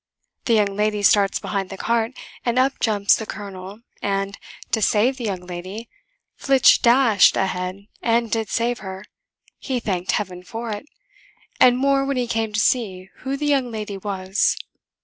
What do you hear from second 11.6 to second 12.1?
more